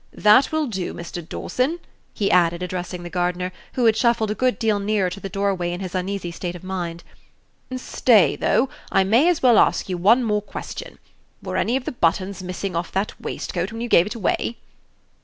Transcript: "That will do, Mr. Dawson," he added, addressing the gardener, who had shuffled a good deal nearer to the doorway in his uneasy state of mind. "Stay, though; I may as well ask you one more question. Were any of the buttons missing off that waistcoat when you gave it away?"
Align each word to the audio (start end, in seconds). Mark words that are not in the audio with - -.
"That 0.17 0.51
will 0.51 0.65
do, 0.65 0.95
Mr. 0.95 1.21
Dawson," 1.29 1.77
he 2.11 2.31
added, 2.31 2.63
addressing 2.63 3.03
the 3.03 3.09
gardener, 3.11 3.51
who 3.73 3.85
had 3.85 3.95
shuffled 3.95 4.31
a 4.31 4.33
good 4.33 4.57
deal 4.57 4.79
nearer 4.79 5.11
to 5.11 5.19
the 5.19 5.29
doorway 5.29 5.71
in 5.71 5.79
his 5.79 5.93
uneasy 5.93 6.31
state 6.31 6.55
of 6.55 6.63
mind. 6.63 7.03
"Stay, 7.75 8.35
though; 8.35 8.67
I 8.91 9.03
may 9.03 9.29
as 9.29 9.43
well 9.43 9.59
ask 9.59 9.89
you 9.89 9.97
one 9.99 10.23
more 10.23 10.41
question. 10.41 10.97
Were 11.43 11.55
any 11.55 11.75
of 11.75 11.85
the 11.85 11.91
buttons 11.91 12.41
missing 12.41 12.75
off 12.75 12.91
that 12.93 13.13
waistcoat 13.21 13.71
when 13.71 13.79
you 13.81 13.87
gave 13.87 14.07
it 14.07 14.15
away?" 14.15 14.57